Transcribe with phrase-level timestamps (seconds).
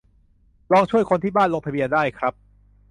[0.71, 2.33] ลองช่วยคนที่บ้านลงทะเบียนได้ครับ